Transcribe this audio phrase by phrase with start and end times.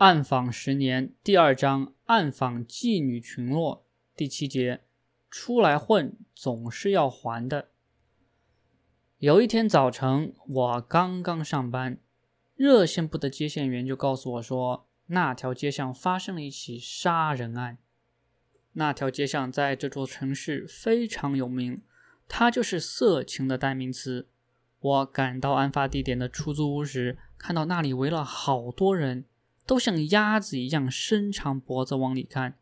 [0.00, 3.84] 暗访十年第二章暗访妓女群落
[4.16, 4.80] 第七节，
[5.30, 7.68] 出来混总是要还的。
[9.18, 11.98] 有一天早晨，我刚刚上班，
[12.56, 17.76] 热线部的接线员就告诉我说，那条街上发生了一起杀人案。
[18.72, 21.82] 那条街上在这座城市非常有名，
[22.26, 24.30] 它就是色情的代名词。
[24.78, 29.26] 我赶到案发地点的出租屋时，看到那里围了好多人。
[29.70, 32.58] 都像鸭子一样伸长脖子往里看。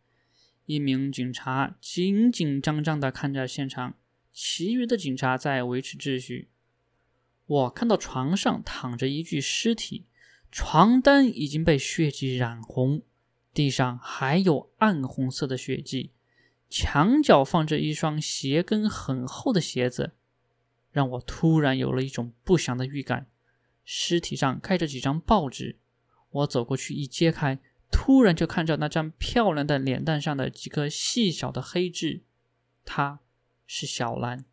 [0.67, 3.95] 一名警察紧紧张张地看着现场，
[4.31, 6.51] 其余的警察在维持秩序。
[7.47, 10.05] 我看到床上躺着一具尸体，
[10.53, 13.01] 床单已经被血迹染红，
[13.55, 16.11] 地上还有暗红色的血迹，
[16.69, 20.13] 墙角放着一双鞋跟很厚的鞋子，
[20.93, 23.29] 让我突然有了一种不祥的预感。
[23.87, 25.79] 尸体上盖着几张报纸。
[26.39, 27.59] 我走过去一揭开，
[27.91, 32.23] 突然就看着那张漂亮的脸蛋上的几颗细小的黑痣，
[32.85, 33.21] 她
[33.67, 34.45] 是小兰。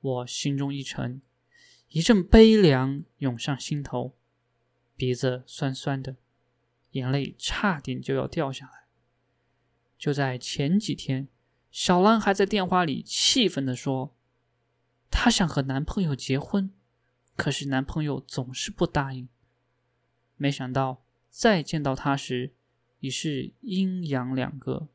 [0.00, 1.22] 我心中一沉，
[1.88, 4.14] 一阵悲凉涌上心头，
[4.96, 6.16] 鼻子酸酸的，
[6.90, 8.84] 眼泪差点就要掉下来。
[9.98, 11.28] 就在前几天，
[11.70, 14.14] 小兰还在电话里气愤地说
[15.10, 16.72] ：“她想和男朋友结婚，
[17.36, 19.28] 可是男朋友总是不答应。”
[20.36, 22.52] 没想到再见到他时，
[23.00, 24.88] 已是阴阳两个。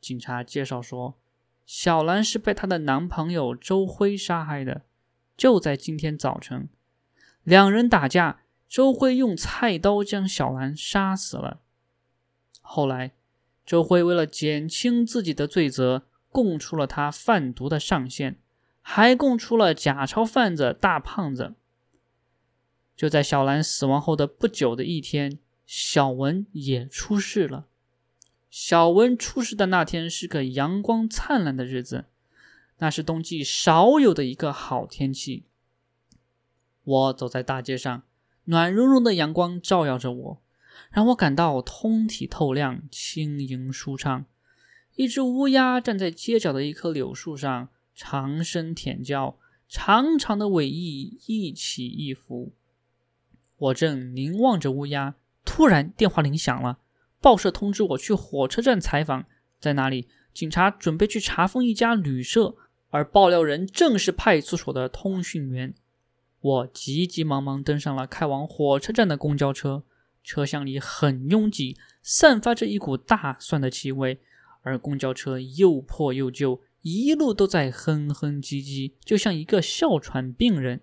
[0.00, 1.18] 警察介绍说，
[1.64, 4.82] 小兰是被她的男朋友周辉杀害的。
[5.36, 6.68] 就在今天早晨，
[7.42, 11.60] 两人打架，周辉用菜刀将小兰杀死了。
[12.62, 13.12] 后来，
[13.66, 18.38] 周辉为了减轻自己的罪责，供出了他贩毒的上线，
[18.80, 21.54] 还供出了假钞贩子大胖子。
[22.96, 27.66] 就在小兰死亡后的不久的一天，小文也出事了。
[28.50, 32.06] 小文出事的那天是个阳光灿烂的日子，
[32.78, 35.44] 那是冬季少有的一个好天气。
[36.84, 38.02] 我走在大街上，
[38.44, 40.42] 暖融融的阳光照耀着我，
[40.90, 44.24] 让我感到通体透亮、轻盈舒畅。
[44.94, 52.54] 一只乌鸦站在街角的一棵柳树上，长声舔叫，长长的尾翼一起一伏。
[53.58, 56.78] 我正凝望着乌鸦，突然电话铃响了。
[57.20, 59.24] 报社通知我去火车站采访，
[59.58, 62.54] 在那里，警察准备去查封一家旅社，
[62.90, 65.74] 而爆料人正是派出所的通讯员。
[66.40, 69.84] 我急急忙忙登上了开往火车站的公交车，
[70.22, 74.20] 车厢里很拥挤，散发着一股大蒜的气味，
[74.62, 80.82] 而公交车又破又旧，一路都在哼哼唧唧，就像一个哮喘病人。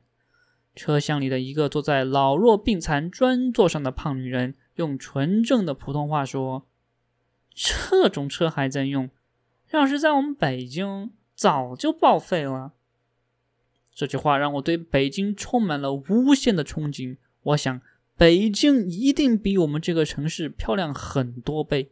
[0.76, 6.66] 车厢里的一个坐在老弱病残专座上的胖女人，用纯正的普通话说
[7.54, 9.10] ：“这种车还在用，
[9.72, 12.74] 要是在我们北京，早就报废了。”
[13.94, 17.18] 这句话让我对北京充满了无限的憧憬。
[17.44, 17.82] 我想，
[18.18, 21.92] 北京一定比我们这个城市漂亮很多倍。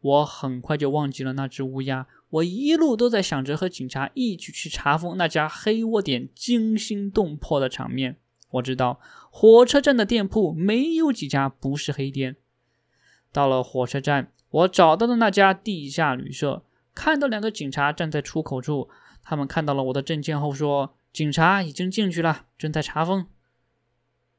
[0.00, 2.06] 我很快就忘记了那只乌鸦。
[2.34, 8.16] 我一路都在想着和警察一起去查封那家黑窝点惊心动魄的场面。
[8.50, 8.98] 我知道
[9.30, 12.36] 火车站的店铺没有几家不是黑店。
[13.30, 18.88] 到了火车站，我找到了那家地下旅社，看到两个警察站在出口处。
[19.22, 23.26] 他们看到了我的证件后说：“警察已经进去了，正在查封。”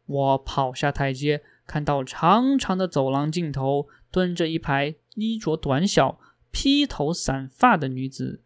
[0.06, 6.20] 我跑下台阶，看到长长的走廊尽头蹲着一排衣着短小。
[6.56, 8.42] 披头散发的女子，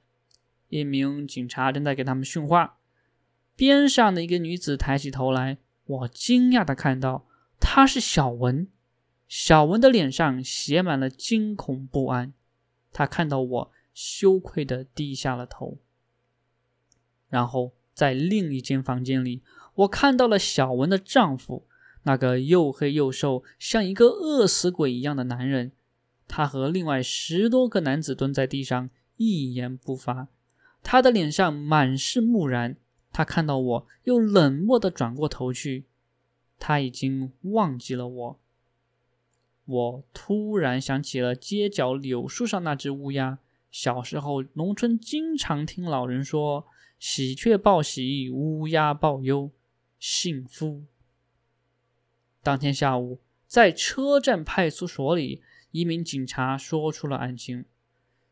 [0.69, 2.79] 一名警察正在给他们训话。
[3.55, 7.27] 边上的一个女子抬起头来，我惊讶的看到
[7.59, 8.67] 她是小文。
[9.27, 12.33] 小文的脸上写满了惊恐不安，
[12.91, 15.77] 她看到我，羞愧的低下了头。
[17.27, 19.43] 然后在另一间房间里，
[19.75, 21.67] 我看到了小文的丈夫，
[22.01, 25.73] 那个又黑又瘦，像一个饿死鬼一样的男人。
[26.29, 30.27] 他和另外十多个男子蹲在地上，一言不发。
[30.83, 32.77] 他的脸上满是木然。
[33.11, 35.85] 他看到我，又冷漠地转过头去。
[36.59, 38.39] 他已经忘记了我。
[39.65, 43.39] 我突然想起了街角柳树上那只乌鸦。
[43.71, 46.67] 小时候，农村经常听老人说
[46.99, 49.49] ：“喜鹊报喜，乌鸦报忧，
[49.99, 50.83] 幸福。”
[52.43, 55.41] 当天下午，在车站派出所里。
[55.71, 57.65] 一名警察说出了案情：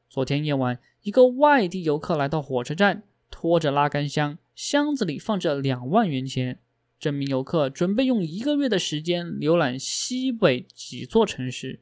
[0.10, 6.60] 昨天夜晚，一个外地游客来到火车站，拖着拉杆箱，箱子里放着两万元钱。
[7.00, 11.82] 这名游客准备用一个月的时间浏览西北几座城市。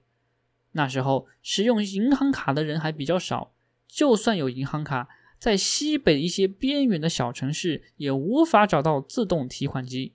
[0.73, 3.53] 那时候使用银行卡的人还比较少，
[3.87, 5.07] 就算有银行卡，
[5.39, 10.14] 在西北一些边远的小城市也无法找到自动提款机。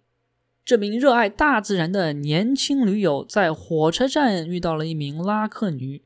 [0.71, 6.05] 这名热爱大自然的年轻驴友在火车站遇到了一名拉客女。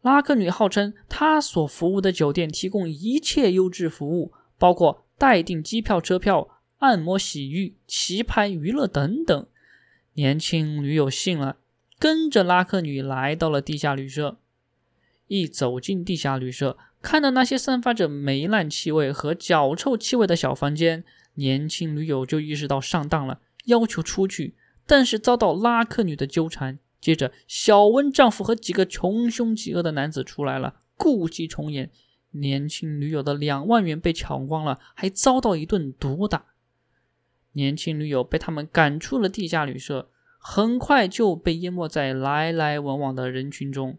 [0.00, 9.46] 拉客女号称她所服务的酒店提供一切优质服务，包括代订机票、车票、按摩、洗浴、棋牌、娱乐等等。
[10.14, 11.58] 年轻驴友信了。
[12.00, 14.38] 跟着拉客女来到了地下旅社，
[15.28, 24.54] 一走进地下旅社，看到那些散发着霉烂气味和脚臭气味的小房间，年轻女友就意识到上当了，要求出去，
[24.86, 26.78] 但是遭到拉客女的纠缠。
[27.00, 31.90] 接着，小温丈夫和几个穷凶极恶的男子出来了，故伎重演，
[32.30, 36.46] 年轻女友的两万元被抢光了，还遭到一顿毒打。
[37.52, 40.08] 年轻女友被他们赶出了地下旅社。
[40.44, 43.98] 很快就被淹没在来来往往的人群中。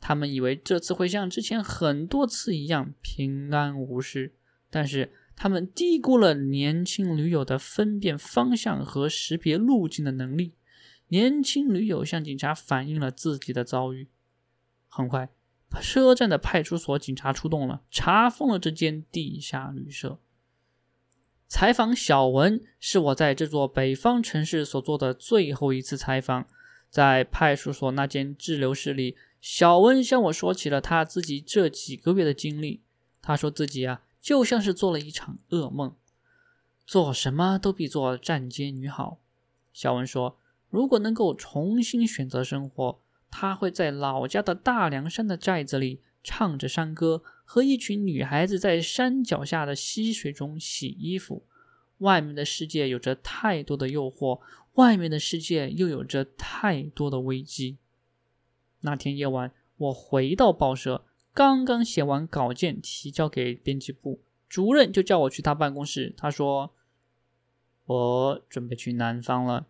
[0.00, 4.32] 他们以为这次会像之前很多次一样平安无事，
[4.70, 5.12] 但是
[5.42, 10.54] 他们低估了年轻女友的分辨方向和识别路径的能力。
[11.08, 14.06] 年轻女友向警察反映了自己的遭遇。
[14.86, 15.30] 很快，
[15.80, 20.20] 车站的派出所警察出动了，查封了这间地下旅社。
[21.48, 26.46] 采访小文是我在这座北方城市所做的最后一次采访。
[26.88, 32.82] 在派出所那间滞留室里，小文向我说起了他自己这几个月的经历。
[33.20, 35.94] 他说自己啊，就像是做了一场噩梦，
[36.86, 39.18] 做什么都比做站街女好。
[39.74, 40.38] 小文说，
[40.70, 46.00] 如果能够重新选择生活，他会在老家的大凉山的寨子里。
[46.24, 51.42] 唱着山歌，和一群女孩子在山脚下的溪水中洗衣服。
[51.98, 54.40] 外面的世界有着太多的诱惑，
[54.74, 57.76] 外面的世界又有着太多的危机。
[58.82, 61.04] 那天夜晚，我回到报社，
[61.34, 66.14] 刚刚写完稿件提交给编辑部，主任就叫我去他办公室。
[66.16, 66.74] 他说
[67.86, 69.66] ：“我准备去南方了，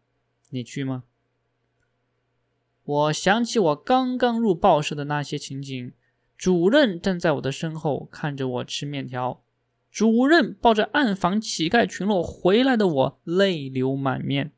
[0.50, 1.04] 你去吗？”
[2.84, 5.92] 我想起我刚刚入报社的那些情景。
[6.36, 9.44] 主任站在我的身后，看着我吃面条。
[9.92, 14.52] 主任抱着暗访乞丐群落回来的我，泪流满面。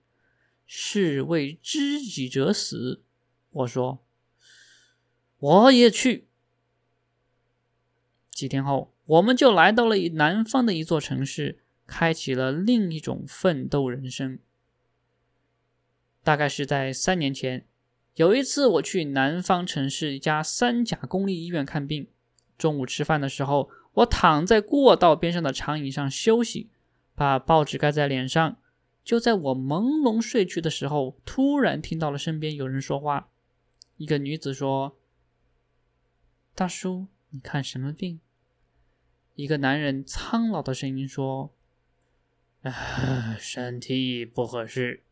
[0.65, 3.03] 是为知己者死，
[3.51, 4.07] 我说，
[5.39, 6.29] 我也去。
[8.35, 14.39] 几天后，我们就来到了南方的一座城市，开启了另一种奋斗人生。
[16.23, 17.67] 大概是在三年前。
[18.17, 22.09] 有一次，我去南方城市一家三甲公立医院看病。
[22.57, 26.71] 中午吃饭的时候，我躺在过道边上的长椅上休息，
[27.15, 28.57] 把报纸盖在脸上。
[29.03, 33.29] 就在我朦胧睡去的时候，突然听到了身边有人说话。
[33.97, 34.97] 一个女子说
[36.55, 38.21] ：“大叔，你看什么病？”
[39.35, 41.53] 一个男人苍老的声音说
[43.39, 45.03] ：“身体不合适，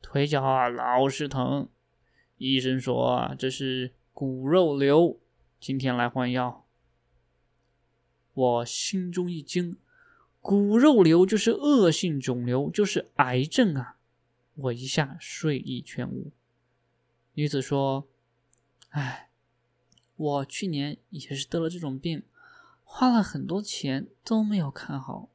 [0.00, 1.68] 腿脚啊老是疼。”
[2.38, 5.18] 医生说：“这是骨肉瘤，
[5.58, 6.64] 今天来换药。”
[8.32, 9.76] 我心中一惊，
[10.40, 13.96] 骨肉瘤就是恶性肿瘤，就是癌症啊！
[14.54, 16.30] 我一下睡意全无。
[17.34, 18.06] 女子说
[18.90, 19.30] ：“哎，
[20.14, 22.22] 我去年也是得了这种病，
[22.96, 25.28] 花了很多钱都没有看好。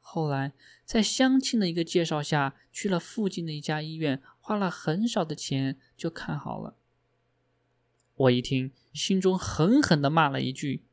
[0.00, 0.54] 后来
[0.86, 6.74] 在乡亲的一个介绍下，去了附近的一家医院。”花了很少的钱就看好了。
[8.14, 10.84] 我一听，心中狠狠的骂了一句：“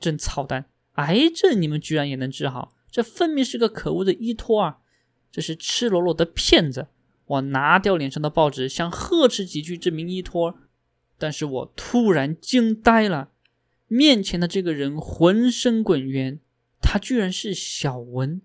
[0.00, 0.66] 真操蛋！
[0.94, 2.74] 癌症你们居然也能治好？
[2.90, 4.80] 这分明是个可恶的医托啊！
[5.30, 6.88] 这是赤裸裸的骗子！”
[7.24, 10.58] 我拿掉脸上的报纸，想呵斥几句这名医托，
[11.16, 13.31] 但是我突然惊呆了。
[13.92, 16.40] 面前的这个人浑身滚圆，
[16.80, 18.40] 他居然是小文。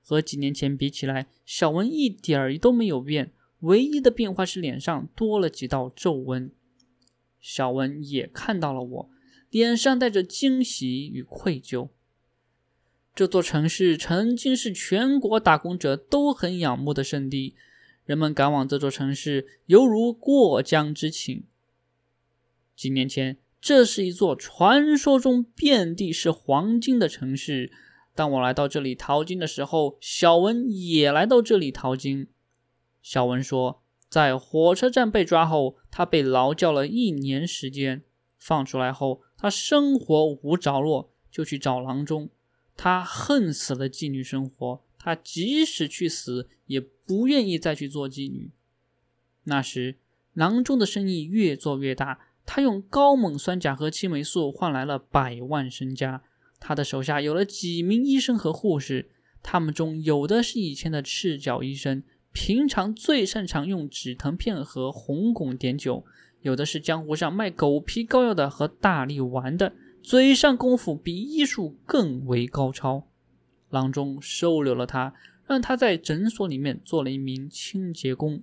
[0.00, 3.30] 和几年前比起来，小文一点儿都没有变，
[3.60, 6.50] 唯一的变化是脸上多了几道皱纹。
[7.42, 9.10] 小文也看到了我，
[9.50, 11.90] 脸上带着惊喜与愧疚。
[13.14, 17.54] 这座城市曾经是全国打工者都很仰慕的圣地，
[18.06, 21.44] 人们赶往这座城市犹如过江之情。
[22.74, 27.72] 几年前，这是一座传说中遍地是黄金的城市。
[28.14, 32.28] 当我来到这里淘金的时候，小文也来到这里淘金。
[33.00, 38.02] 小文说，在火车站被抓后，他被劳教了一年时间。
[38.38, 42.28] 放出来后，他生活无着落，就去找郎中。
[42.76, 48.50] 他恨死了妓女生活，他即使去死，也不愿意再去做妓女。
[49.44, 49.96] 那时，
[50.34, 56.22] 郎中的生意越做越大，他用高锰酸钾和青霉素换来了百万身家。
[56.60, 59.10] 他的手下有了几名医生和护士，
[59.42, 66.04] 他们中有的是以前的赤脚医生，平常最擅长用止疼片和红汞碘酒；
[66.40, 73.06] 有的是江湖上卖狗皮膏药的和大力丸的，嘴上功夫比医术更为高超。
[73.68, 75.14] 郎中收留了他，
[75.46, 78.42] 让他在诊所里面做了一名清洁工。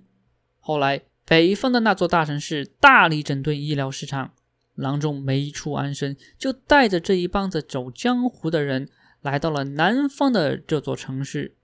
[0.60, 4.32] 后来，北方的那座大城市大力整顿医疗市场。
[4.74, 8.88] 郎中没处安身，就带着这一帮子走江湖的人
[9.20, 11.56] 来到了南方的这座城市。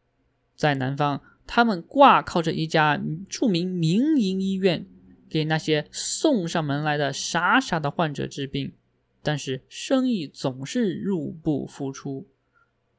[0.55, 4.87] 在南方，他们挂靠着一家著名民营医院，
[5.31, 8.75] 给那些送上门来的傻傻的患者治病，
[9.23, 12.29] 但是生意总是入不敷出。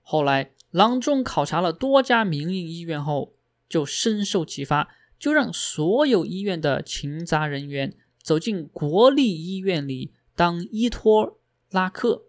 [0.02, 3.34] 后来，郎中考察了多家民营医院后，
[3.70, 7.94] 就深受启发，就让所有医院的勤杂人员。
[8.22, 11.40] 走进国立医院里当医托
[11.72, 12.24] 拉客，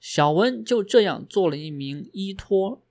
[0.00, 2.82] 小文就这样做了一名医托。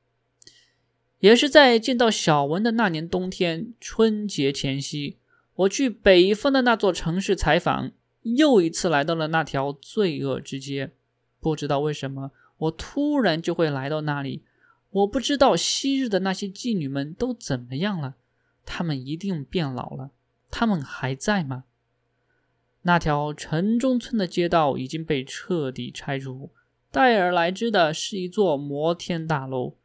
[1.19, 5.17] 也是在见到小文的那年冬天春节前夕，
[5.55, 7.91] 我去北方的那座城市采访，
[8.23, 10.91] 又一次来到了那条罪恶之街。
[11.39, 14.43] 不知道为什么，我突然就会来到那里。
[14.89, 18.15] 我不知道昔日的那些妓女们都怎么样了，
[18.73, 20.11] 他们一定变老了。
[20.49, 21.65] 他们还在吗？
[22.83, 26.53] 那条城中村的街道已经被彻底拆除，
[26.89, 29.75] 带而来之的是一座摩天大楼。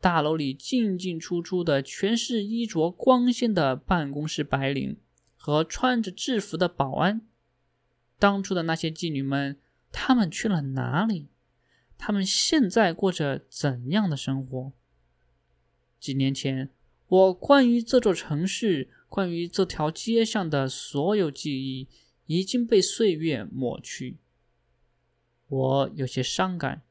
[0.00, 4.96] 大楼里进进出出的全是衣着光鲜的办公室白领
[5.36, 7.22] 和穿着制服的保安。
[8.16, 9.58] 当初的那些妓女们，
[9.90, 11.26] 她们去了哪里？
[11.98, 14.72] 她们现在过着怎样的生活？
[15.98, 16.70] 几年前，
[17.08, 21.88] 我关于这座城市、关于这条街上的所有记忆。
[22.28, 24.16] 已经被岁月抹去，
[25.46, 26.82] 我有些伤感。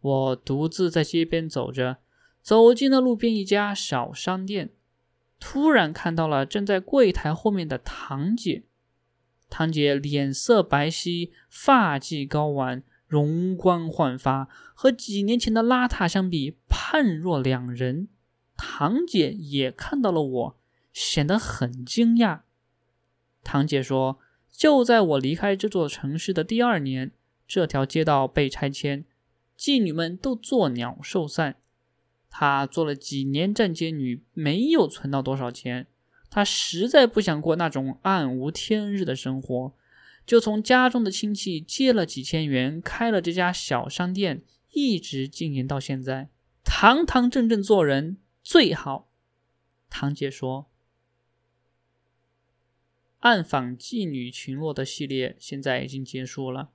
[0.00, 1.98] 我独自在街边走着，
[2.40, 4.70] 走进了路边一家小商店，
[5.38, 8.64] 突然看到了正在柜台后面的堂姐。
[9.50, 18.08] 堂姐脸色白皙，发髻高挽，容光焕发，和几年前的邋遢相比，判若两人。
[18.56, 20.56] 堂姐也看到了我，
[20.92, 22.40] 显得很惊讶。
[23.42, 24.18] 堂姐说
[24.50, 27.12] ：“就在我离开这座城市的第二年，
[27.46, 29.04] 这条街道被拆迁，
[29.58, 31.56] 妓女们都作鸟兽散。
[32.30, 35.86] 她做了几年站街女，没有存到多少钱。
[36.30, 39.72] 她实在不想过那种暗无天日的生活，
[40.26, 44.42] 就从家中的亲戚借了几千元，开了这家小商店，
[44.72, 46.30] 一直经营到现在，
[46.64, 49.08] 堂堂正正做人最好。”
[49.90, 50.70] 堂姐说。
[53.20, 56.72] 暗访妓女群落的系列现在已经结束了，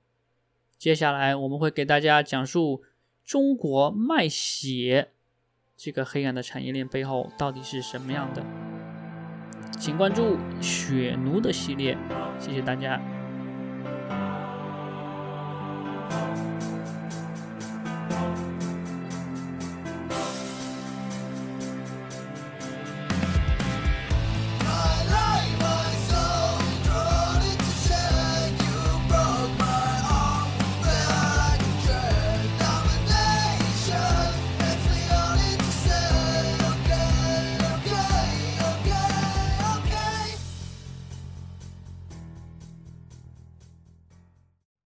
[0.76, 2.82] 接下来我们会给大家讲述
[3.22, 5.12] 中国卖血
[5.76, 8.44] 这个黑暗的产业链背后到底是什么样的。
[9.78, 11.96] 请关注血奴的系列，
[12.40, 13.00] 谢谢大家。